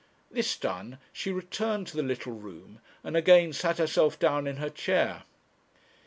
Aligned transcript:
This 0.31 0.57
done, 0.57 0.97
she 1.13 1.31
returned 1.31 1.85
to 1.85 1.95
the 1.95 2.01
little 2.01 2.33
room, 2.33 2.79
and 3.03 3.15
again 3.15 3.53
sat 3.53 3.77
herself 3.77 4.17
down 4.17 4.47
in 4.47 4.57
her 4.57 4.71
chair. 4.71 5.25